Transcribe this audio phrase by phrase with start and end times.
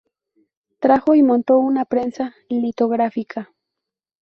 [0.79, 3.53] Trajo y montó una prensa litográfica.